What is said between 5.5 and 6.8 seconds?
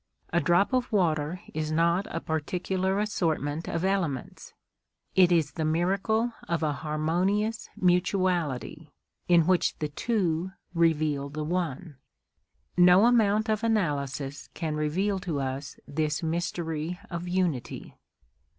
the miracle of a